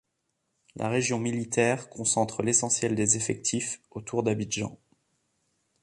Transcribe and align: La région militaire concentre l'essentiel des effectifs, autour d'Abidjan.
La 0.75 0.89
région 0.89 1.19
militaire 1.19 1.87
concentre 1.87 2.41
l'essentiel 2.41 2.95
des 2.95 3.17
effectifs, 3.17 3.79
autour 3.91 4.23
d'Abidjan. 4.23 4.79